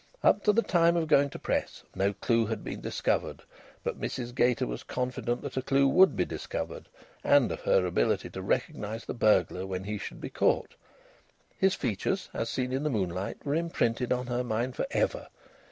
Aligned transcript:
Up 0.23 0.43
to 0.45 0.51
the 0.51 0.63
time 0.63 0.97
of 0.97 1.07
going 1.07 1.29
to 1.29 1.37
press, 1.37 1.83
no 1.93 2.11
clue 2.11 2.47
had 2.47 2.63
been 2.63 2.81
discovered, 2.81 3.43
but 3.83 4.01
Mrs 4.01 4.33
Gater 4.33 4.65
was 4.65 4.81
confident 4.81 5.43
that 5.43 5.57
a 5.57 5.61
clue 5.61 5.87
would 5.87 6.15
be 6.15 6.25
discovered, 6.25 6.89
and 7.23 7.51
of 7.51 7.61
her 7.61 7.85
ability 7.85 8.31
to 8.31 8.41
recognise 8.41 9.05
the 9.05 9.13
burglar 9.13 9.67
when 9.67 9.83
he 9.83 9.99
should 9.99 10.19
be 10.19 10.31
caught. 10.31 10.73
His 11.55 11.75
features, 11.75 12.29
as 12.33 12.49
seen 12.49 12.73
in 12.73 12.81
the 12.81 12.89
moonlight, 12.89 13.45
were 13.45 13.53
imprinted 13.53 14.11
on 14.11 14.25
her 14.25 14.43
mind 14.43 14.75
for 14.75 14.87
ever. 14.89 15.27